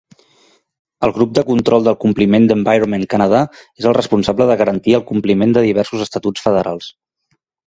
[1.07, 3.43] El grup de control del compliment d'Environment Canada
[3.83, 6.91] és el responsable de garantir el compliment de diversos estatuts federals.